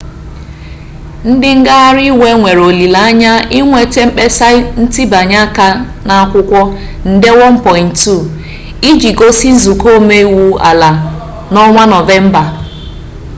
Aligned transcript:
ndi 1.31 1.49
ngaghari 1.59 2.03
iwe 2.11 2.29
nwere 2.39 2.61
olile-anye 2.69 3.33
inweta 3.59 4.01
mkpesa 4.07 4.47
ntibanye 4.83 5.37
aka 5.45 5.67
n'akwukwo 6.05 6.61
nde 7.11 7.29
1.2 7.35 8.11
iji 8.89 9.09
gosi 9.17 9.47
nzuko 9.55 9.85
ome-iwu 9.97 10.45
ala-anyi 10.69 11.09
n'onwa 11.51 11.83
novemba 11.93 12.43